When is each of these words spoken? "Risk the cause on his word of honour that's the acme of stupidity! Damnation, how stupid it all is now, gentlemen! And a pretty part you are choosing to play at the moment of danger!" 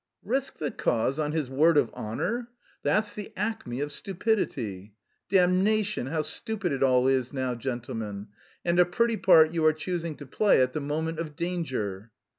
"Risk 0.25 0.57
the 0.57 0.71
cause 0.71 1.19
on 1.19 1.31
his 1.31 1.47
word 1.47 1.77
of 1.77 1.93
honour 1.93 2.47
that's 2.81 3.13
the 3.13 3.31
acme 3.37 3.81
of 3.81 3.91
stupidity! 3.91 4.95
Damnation, 5.29 6.07
how 6.07 6.23
stupid 6.23 6.71
it 6.71 6.81
all 6.81 7.07
is 7.07 7.31
now, 7.31 7.53
gentlemen! 7.53 8.29
And 8.65 8.79
a 8.79 8.85
pretty 8.85 9.17
part 9.17 9.51
you 9.51 9.63
are 9.63 9.73
choosing 9.73 10.15
to 10.15 10.25
play 10.25 10.59
at 10.59 10.73
the 10.73 10.81
moment 10.81 11.19
of 11.19 11.35
danger!" 11.35 12.09